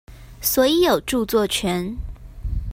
[0.41, 1.95] 所以有著作權